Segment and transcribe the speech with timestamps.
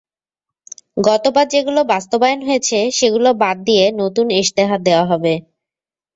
[1.01, 5.33] গতবার যেগুলো বাস্তবায়ন হয়েছে, সেগুলো বাদ দিয়ে নতুন ইশতেহার দেওয়া হবে।